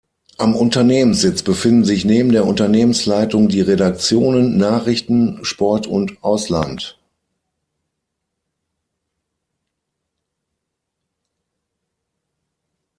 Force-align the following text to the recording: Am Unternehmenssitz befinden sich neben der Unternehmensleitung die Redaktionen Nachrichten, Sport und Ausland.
Am 0.39 0.55
Unternehmenssitz 0.55 1.43
befinden 1.43 1.85
sich 1.85 2.05
neben 2.05 2.31
der 2.31 2.47
Unternehmensleitung 2.47 3.49
die 3.49 3.61
Redaktionen 3.61 4.57
Nachrichten, 4.57 5.45
Sport 5.45 5.85
und 5.85 6.23
Ausland. 6.23 6.97